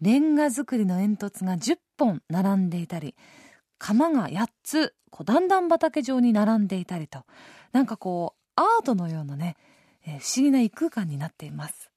[0.00, 3.14] レンガ造りの煙突が10本並んでいたり
[3.78, 7.24] 釜が8つこう段々畑状に並んでいたりと
[7.72, 9.56] なんかこうアートのようなね、
[10.06, 11.90] えー、不思議な異空間になっています。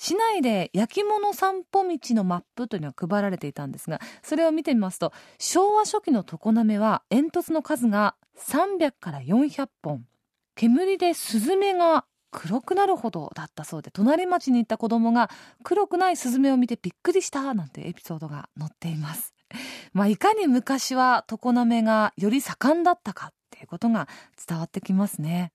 [0.00, 10.06] 市内で焼き物散歩道のマップというのが配られていたんですがそれを見てみますと昭和初期の常滑は煙突の数が300から400本。
[10.54, 15.30] 煙でスズメが黒くなるほどだったそうで隣町に行った子供が
[15.64, 19.34] 黒くないスズメを見てびっくりしたなんてエピソードが載っています。
[19.94, 24.06] まあいかに昔は常滑がより盛んだったかっていうことが
[24.46, 25.52] 伝わってきますね。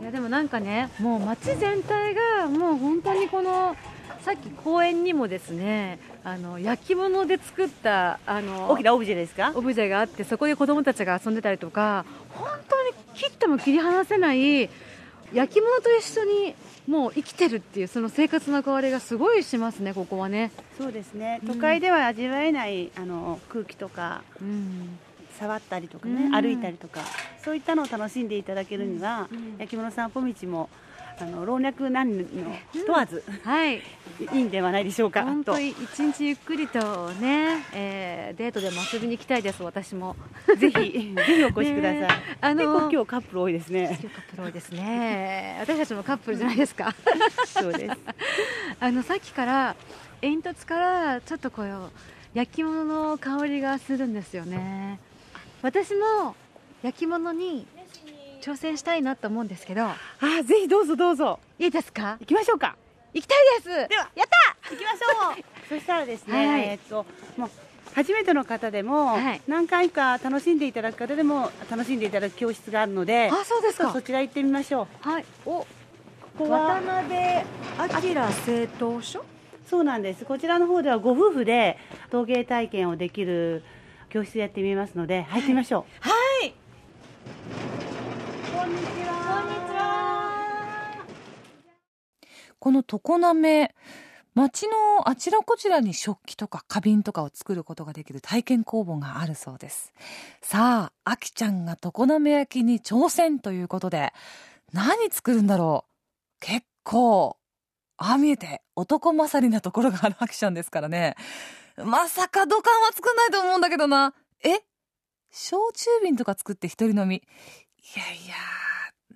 [0.00, 3.76] いやでもなんかねもう街全体がもう本当にこの
[4.22, 9.52] さっき公園にもですねあの焼き物で作ったあの大きなオブジェですか？
[9.54, 14.68] オブジェがあってそこで子供たちが遊んでたりとか本当に切っても切り離せない
[15.34, 16.54] 焼き物と一緒に
[16.86, 20.50] もう生きてるっていうその生活の変わりがすごいしますねここはね。
[20.78, 21.40] そうですね。
[21.46, 24.98] 都会では味わえない、あの空気とか、うん、
[25.38, 27.00] 触ったりとかね、歩いたりとか
[27.44, 30.68] そういったのを楽しんでいただけるには、焼き物散歩道も
[31.22, 32.24] あの老若男女
[32.72, 33.80] 問わず、はい、い
[34.32, 40.16] いんではないでしょうか本当一日ゆっくりとね、えー、デートでも遊びに行きたいです私も。
[40.58, 40.72] ぜひ。
[40.72, 42.08] ぜひお越しください、ね、
[42.40, 43.98] あの今日カップル多いですね。
[44.02, 45.58] カップル多いですね。
[45.60, 46.92] 私たちもカップルじゃないですか。
[47.46, 47.96] そうです。
[48.80, 49.76] あのさっきから
[50.20, 51.90] 煙突からちょっとこう
[52.34, 54.98] 焼き物の香りがするんですよね。
[55.62, 56.34] 私も
[56.82, 57.66] 焼き物に
[58.42, 59.84] 挑戦したいなと思うんですけど。
[59.84, 59.96] あ
[60.44, 61.38] ぜひどうぞどうぞ。
[61.60, 62.16] いいですか？
[62.20, 62.76] 行きましょうか。
[63.14, 63.88] 行きたいです。
[63.88, 64.10] では。
[64.16, 64.26] やっ
[64.64, 64.70] た！
[64.70, 65.44] 行きましょう。
[65.68, 67.50] そしたらですね、はい、えっともう
[67.94, 73.92] 初めての方でも、はい、何回か楽しんでいただく方でも楽しんでいただく教室があるのであそうですか。
[73.92, 75.08] そちら行ってみましょう。
[75.08, 75.24] はい。
[75.46, 75.66] おこ
[76.38, 76.80] こは？
[77.78, 79.24] 渡辺明製陶所
[79.68, 80.24] そうなんです。
[80.24, 81.78] こちらの方ではご夫婦で
[82.10, 83.62] 陶芸体験をできる
[84.10, 86.08] 教室やってみますので入ってみましょう。
[86.08, 86.10] は
[86.44, 86.48] い。
[86.48, 86.52] は
[87.22, 87.91] こんにちは
[92.58, 93.74] この常滑
[94.34, 99.92] 町のあちらこちらに食器とか花瓶とかを作ることができる体験工房があるそうです
[100.40, 104.12] さああきちゃんが常滑焼きに挑戦ということで
[104.72, 105.92] 何作るんだろう？
[106.40, 107.36] 結構
[107.96, 111.16] ああ見えて男勝りなところがあるあきちゃんですからね
[111.84, 114.14] まさか土管は作んないと思うんだけどな。
[114.44, 114.60] え？
[115.30, 117.22] 焼酎瓶とか作って一人飲み。
[117.84, 118.34] いやいや、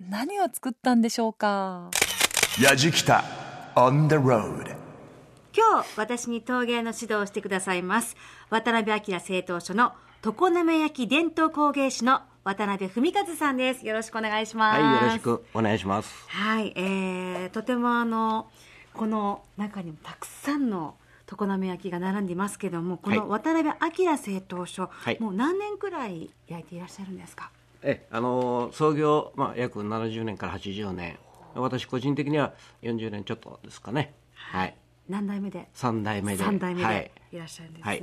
[0.09, 1.89] 何を作ったんでしょうか？
[2.61, 3.23] やじきた
[3.75, 4.75] on the road
[5.55, 8.15] 今日私に陶芸の指導をしてくださいます
[8.49, 13.85] 渡辺明製陶所の常滑焼伝統工芸士の渡辺文和さんです。
[13.87, 14.81] よろしくお願いします。
[14.81, 16.09] はいよろしくお願いします。
[16.27, 18.49] はいえー、とてもあの
[18.93, 23.69] この中にもたくさんの常滑焼が並んでいますけどもこの渡辺
[24.07, 27.51] 明製陶所、はい、もう何年くらい焼いていらっしゃるんですか？
[27.81, 31.17] えあの創業、まあ、約70年から80年。
[31.55, 34.13] 私個人的には40年ちょっとですかね。
[34.33, 34.75] はい。
[35.09, 36.43] 何代目で？3代目で。
[36.43, 37.37] 3代目でい。
[37.37, 38.01] らっしゃるんですね、はい、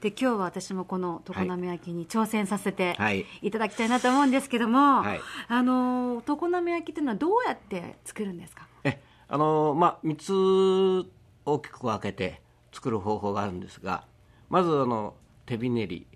[0.00, 2.96] で今日は私もこの常滑焼に挑戦させて
[3.42, 3.50] い。
[3.50, 8.66] ただきたいなと思うんですけども、はい、あの常滑焼っていうのはどうやって作るんですか？
[8.84, 11.10] えあのまあ3つ
[11.44, 12.40] 大きく分けて
[12.72, 14.04] 作る方法があるんですが
[14.48, 15.14] まずあの
[15.46, 16.06] 手びねり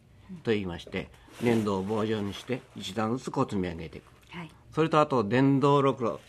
[0.42, 1.11] といいまして
[1.42, 6.20] 粘土を棒状にして一段ずつこう積み上げていく、はい、それとあと電動ろくろ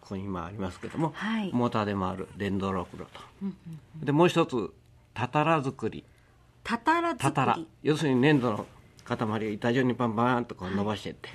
[0.00, 3.20] ここに今ありますけども、はい、モーターで回る電動ろくろと、
[4.04, 4.70] でもう一つ
[5.14, 6.04] たたら作り。
[6.62, 7.58] たたらたたら。
[7.82, 8.66] 要するに粘土の
[9.04, 9.16] 塊
[9.46, 11.30] を板状にパンパンとこう伸ばしていって、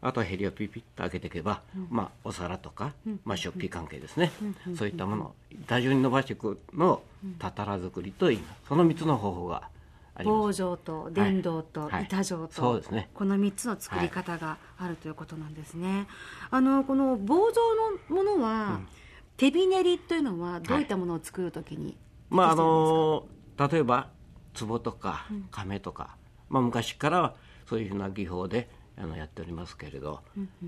[0.00, 4.30] あとはヘリをピピッと開けていけば、まあ、お皿とか、まあ、食器関係ですね、
[4.76, 7.04] そういったものを板状に伸ばしていくのを
[7.38, 8.60] たたら作りと言います。
[8.68, 9.68] その3つの方法が
[10.22, 16.06] 棒状と電動と板状と、そうですね、この3つの作り方があるということなんですね。
[16.50, 17.60] あのこの棒状
[18.10, 18.80] のものは、
[19.36, 21.96] 手びねりというのはどういったものを作るときに、
[22.30, 23.26] まああの
[23.58, 24.08] 例えば
[24.58, 26.16] 壺とか亀とか、
[26.48, 27.34] まあ、昔からは
[27.68, 30.20] そういうふうな技法であのやっておりますけれど、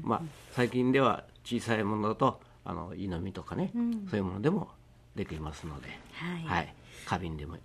[0.02, 3.70] まあ、最近では小さいものだとあの湯飲みとかね、
[4.10, 4.68] そういうものでも
[5.14, 5.88] できますので、
[6.46, 7.56] はい、花瓶でも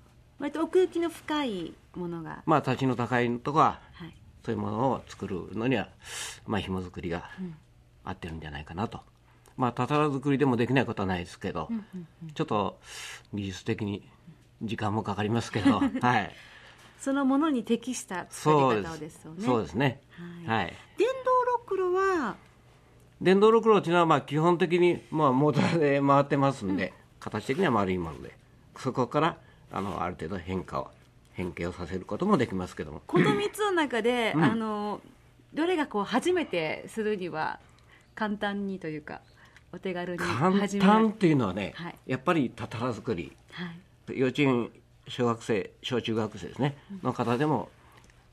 [0.42, 2.42] 割と奥行きの深いものが。
[2.48, 5.88] まあ立ちの高いのとか、はい、そういうものを作るのには
[6.48, 7.30] まあ紐作りが
[8.04, 9.04] 合ってるんじゃないかなと、うん、
[9.58, 12.80] まあたたら作りでもできないことはないですけど、うんうんうん、ちょっと
[13.36, 14.10] 技術的に
[14.64, 16.36] 時間もかかりますけど はい。
[17.00, 19.44] そのものに適した作り方ですよね。
[19.44, 20.02] そうですね。
[20.46, 22.36] はい、はい、電動ろくろは？
[23.22, 28.36] 電動ろくろっていうのはまあ基本的にまあモーターで回ってますんで、うん、形的には丸いもので
[28.78, 29.38] そこから
[29.72, 30.92] あのある程度変化を
[31.34, 33.02] 変形をさせることもできますけども。
[33.08, 35.02] この3つの中で、うん、あの
[35.54, 37.60] どれがこう初めてするには
[38.16, 39.22] 簡単にというか
[39.74, 43.66] お手軽に簡単っていうのはね、はい、やっぱりたたら作り、は
[44.14, 44.70] い、幼稚園
[45.08, 47.70] 小学生小中学生ですね、うん、の方でも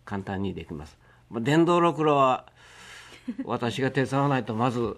[0.05, 0.97] 簡単にできます。
[1.31, 2.47] 電動ろくろは
[3.45, 4.97] 私が手伝わないとまず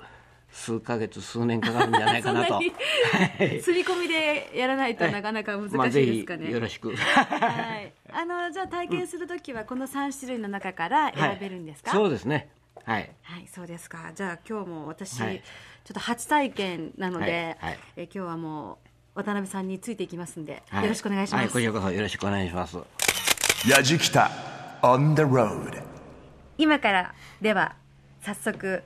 [0.52, 2.60] 数ヶ月数年かかるんじゃないかなと。
[2.60, 6.94] 刷り込みでやらないとなかなか難しいですかね、まあ、よろしく。
[6.94, 7.92] はい。
[8.12, 12.50] あのじゃあ体験するときはこの3種類の中から選べるんですか、はい、そうですね。
[12.84, 14.12] はい、はい、そうですか。
[14.14, 15.38] じゃあ今日も私、はい、
[15.84, 18.78] ちょっと初体験なので、はい、え今日はも
[19.14, 22.78] う渡辺さんについていきますんで、よろしくお願いします、はい、こちらこそよろしくお願いします。
[23.68, 24.30] やじきた
[24.82, 25.82] on the road
[26.56, 27.76] 今からでは
[28.22, 28.82] 早速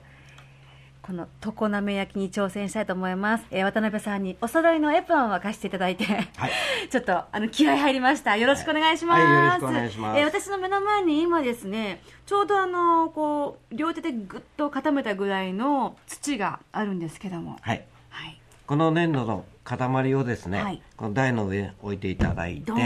[1.07, 6.15] この常滑焼きに挑戦したいと思います、えー、渡辺さんにお揃いのエプロンを貸していただいて、は
[6.49, 6.51] い、
[6.89, 8.39] ちょっとあの気合入りました。
[8.39, 17.59] よろしくお願いします、はいはい、よろしくお願いします、えー、私の目の前に今ですねちょうどあのこう両手でぐっと固めたぐらいの土があるんですけども。
[17.61, 22.81] はい、はい、この粘土の塊をですね、はい、この台の上に置いていただいて置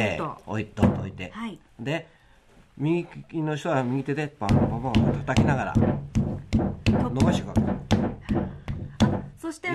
[0.60, 0.82] いと。
[0.82, 2.08] 置いて、はい、で
[2.76, 4.92] 右利きの人は右手でバンバンバン
[5.26, 5.74] 叩きながら
[6.52, 7.54] 伸ばしていくわ。
[7.54, 7.62] け
[9.38, 9.68] そして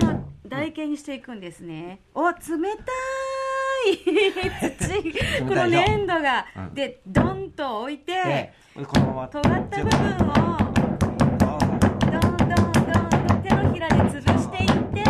[0.46, 2.00] 台形にしていくんですね。
[2.14, 3.96] お冷たい。
[4.78, 9.28] 土この粘土が、うん、でドンと置いて、このまま。
[9.28, 15.02] 尖った部分をどんどんどんと手のひらで潰していって。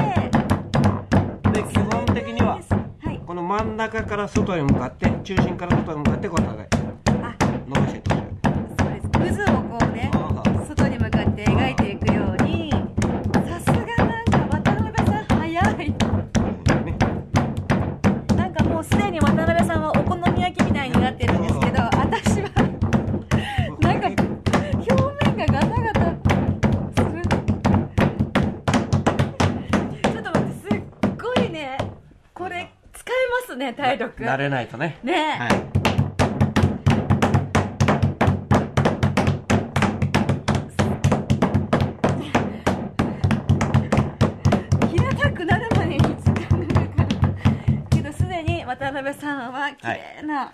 [1.51, 2.59] で基本的には、
[3.03, 6.79] はい、この真ん中から外に向かって中心から外に向かってこう叩いて
[7.67, 9.45] 伸ばしていくそうです。
[9.45, 10.11] 渦をこうね
[11.35, 12.71] って描いていくように。
[12.71, 15.95] さすがなんか渡辺さん早い。
[18.37, 22.51] なんかもうすでに渡辺さんはお好み焼きみたいになってるんですけど私は
[23.81, 24.95] なんか表
[25.27, 26.01] 面がガタガタ
[26.95, 27.21] する。
[30.03, 30.81] ちょっと待ってすっ
[31.21, 31.79] ごいね
[32.33, 34.23] これ使えますね体力。
[34.23, 35.01] 慣れないとね。
[35.03, 35.74] ね、はい
[49.35, 50.49] さんは綺麗な、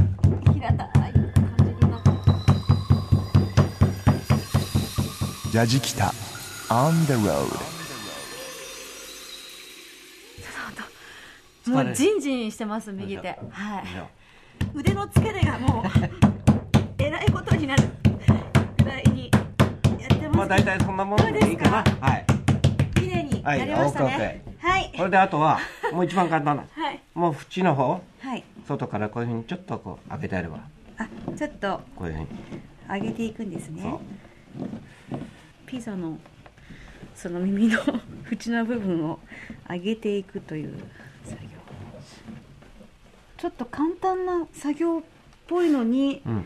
[0.54, 1.12] 平たい感
[1.58, 2.10] じになって
[5.50, 6.14] ジャジキタ
[6.70, 7.70] On the road
[11.66, 13.28] もうジンジンしてます右手。
[13.50, 13.84] はい。
[14.74, 15.84] 腕の付け根がもう
[16.98, 17.84] えらいことになる
[18.78, 19.30] ぐらいに
[20.00, 20.36] やってます。
[20.38, 21.84] まあ大体そんなもんでいいかな。
[22.00, 22.24] はい。
[22.94, 24.16] 綺麗になりましたね。
[24.16, 24.49] はい、
[25.00, 25.58] これであとは
[25.92, 30.60] もう一番簡単な、 はい、もう縁の方はい、外からこういうふうにちょっとこう開けてあれば。
[30.98, 31.80] あちょっと。
[31.96, 32.26] こういうふうに。
[32.86, 33.94] 上げていくんですね。
[35.64, 36.18] ピザの
[37.14, 37.78] その耳の
[38.30, 39.20] 縁の部分を
[39.68, 40.74] 上げていくという
[41.24, 41.48] 作業。
[43.38, 45.02] ちょっと簡単な作業っ
[45.46, 46.44] ぽいのに、うん、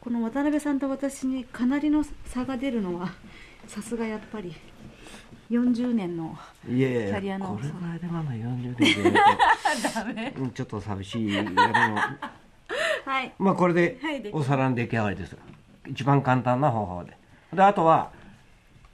[0.00, 3.12] この渡辺さんと私にかなりの差が出るのは
[3.68, 4.54] さすがやっぱり
[5.50, 6.36] 40年の
[6.66, 9.12] キャリアのこれぐらいでまだ40年で。
[9.94, 10.34] ダメ。
[10.54, 11.36] ちょっと寂しい。
[13.04, 13.32] はい。
[13.38, 15.36] まあこれでお皿の出来上がりです、
[15.86, 17.16] 一番簡単な方法で。
[17.52, 18.10] であとは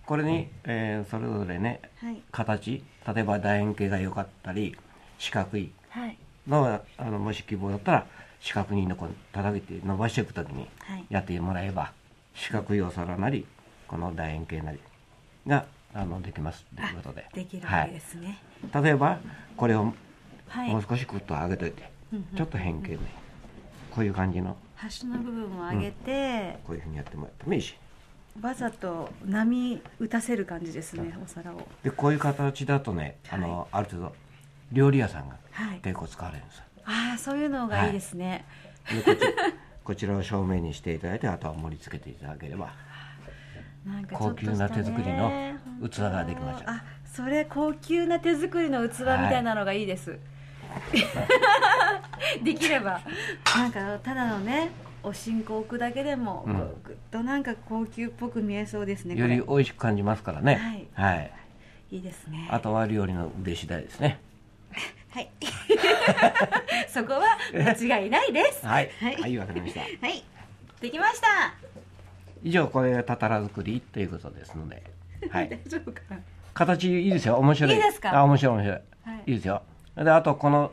[0.06, 2.82] これに、えー、それぞれね、はい、形
[3.14, 4.76] 例えば楕円形が良かったり
[5.18, 5.72] 四角い。
[6.46, 8.06] の,、はい、あのもし希望だったら
[8.40, 10.66] 四角にのこ叩いて伸ばしていく時に
[11.10, 11.92] やってもらえば、はい、
[12.34, 13.46] 四角いお皿なり
[13.86, 14.80] この楕円形なり
[15.46, 16.64] があのできます。
[16.74, 17.26] ということで。
[17.34, 18.38] できるわけですね、
[18.72, 19.18] はい、例えば
[19.56, 19.94] これをも
[20.78, 21.90] う少しクッと上げといて、
[22.36, 22.98] ちょっと変形ね。
[23.90, 24.56] こういう感じの。
[24.76, 27.76] 端の部分を上げて、こういうふうにやってもらってもいいし。
[28.40, 31.66] わざと波打たせる感じですね、お皿を。
[31.82, 34.14] でこういう形だとねあの、ある程度
[34.72, 35.36] 料理屋さんが
[35.82, 38.44] 結構使われるんですよ、ああそういうのがいいですね、
[38.88, 39.26] でこち
[39.82, 42.72] こちらを正面にしていただいてあとは盛り付けていただければ
[44.12, 45.30] 高級な手作りの
[45.88, 46.70] 器ができました。
[46.70, 50.16] あそれ高級な手作りの器みたいなのがいいです、は
[52.40, 53.00] い、できれば。
[53.56, 54.70] なんかただのね
[55.02, 56.54] お新香置くだけでも、うん、
[56.84, 60.88] ぐっとなんか高級っぽく見えそうですねより美味しく感じますからね。
[60.94, 61.32] はい、はい、
[61.90, 62.48] いいですね。
[62.50, 64.20] あとは料理の腕次第ですね。
[65.10, 65.30] はい。
[66.88, 67.22] そこは
[67.52, 68.64] 間違いないです。
[68.64, 68.90] はい。
[69.00, 69.80] はい、わ、かりました。
[69.80, 70.22] はい。
[70.80, 71.54] できました
[72.42, 74.82] 以上これがたたら作りということですので、
[75.30, 76.18] はい、大丈夫かな？
[76.54, 77.36] 形いいですよ。
[77.36, 77.74] 面白い。
[77.74, 78.16] いいですか？
[78.18, 79.62] あ面白い面白い、はい、いいですよ。
[79.96, 80.72] であとこの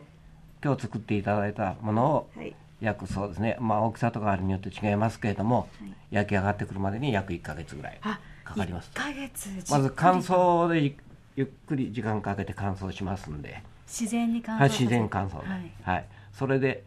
[0.63, 3.57] 今日作っていただいたものを、はい、約そうですね。
[3.59, 8.19] まあ大きさとかあるによって違いますけれども、はい、焼き上がってくるまでに約1か月ぐらいか
[8.55, 8.91] かります。
[8.93, 10.95] 1ヶ月まず乾燥で
[11.35, 13.61] ゆっくり時間かけて乾燥しますんで。
[13.85, 16.83] 自然に乾燥はい自然乾燥はい、はい、それで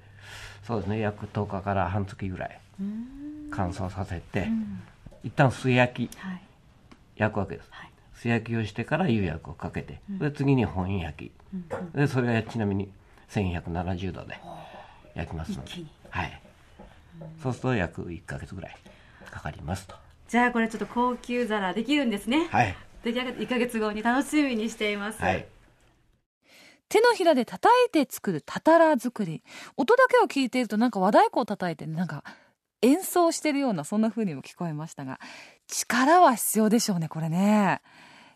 [0.65, 0.99] そうですね。
[0.99, 2.61] 約10日から半月ぐらい
[3.51, 4.83] 乾燥させて、うん、
[5.25, 6.43] 一旦素焼き、はい、
[7.17, 12.91] 焼くわけです、はい、素焼きをしてから釉薬をかけて、うん、で次に本焼き、うん、でそれがちなみに
[13.31, 14.39] 1170度で
[15.15, 15.73] 焼きますので、
[16.11, 16.41] はい、
[17.43, 18.77] そうすると約1か月ぐらい
[19.31, 19.95] かかりますと。
[20.29, 22.47] じゃあこれちょっと高級皿できるんですね。
[22.51, 22.77] はい。
[23.03, 25.47] 出来上がって1か月後に楽しみにしています、はい。
[26.89, 29.43] 手のひらで叩いて作るたたら作り。
[29.77, 32.25] 音だけを聞いているとなんか和太鼓を叩いてなんか
[32.83, 35.21] 演奏してるようなそんな風にも聞こえましたが
[35.67, 37.81] 力は必要でしょうねこれね、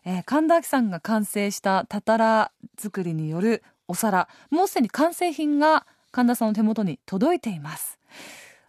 [0.05, 7.99] えー、神田明さんが完成したたたら作りによるお皿もうすでに完成品が神田さんの手元に届いています。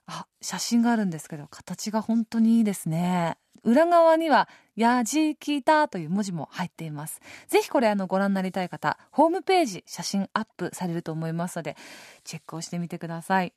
[0.07, 3.37] あ写真があるんですけど形が本当にいいですね。
[3.63, 7.21] 裏側には「やじきた」という文字も入っています。
[7.49, 11.77] ぜひこれあのご覧になりたい方ホームページ写真アップされると思いますので
[12.25, 13.53] チェックをしてみてください。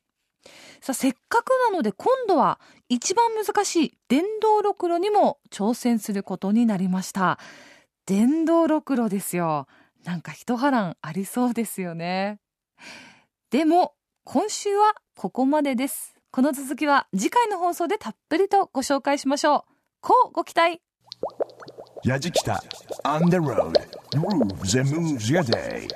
[0.81, 7.39] さあせっかくなので今度は一番難しい電動ろくろにも挑戦することになりました。
[8.05, 9.67] 電動ろくろですよ。
[10.03, 12.39] なんか一波乱ありそうですよね。
[13.51, 16.15] でも今週はここまでです。
[16.31, 19.63] この続きは次回の放送でたっぷりとご紹介しましょう。
[20.01, 20.81] こうご期待。
[22.03, 22.63] やじきた。
[23.03, 23.73] On the road.
[24.11, 25.87] Grooves and moves your day.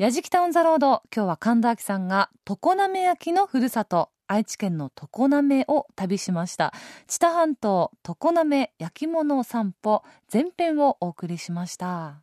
[0.00, 6.72] やじきたオンザロード今日は神田明さんが常滑焼のふるさと愛知県の常滑を旅しました。
[7.06, 12.22] 知多半島常滑焼き物散歩前編をお送りしました。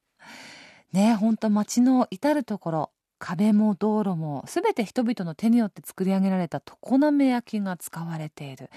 [0.92, 8.72] ねえほんと街の至る所壁も道路も全て人々の手によって作り上げられた常滑焼きが使われている。